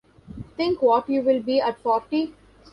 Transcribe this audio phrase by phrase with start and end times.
[0.57, 2.33] Think what you'll be at forty?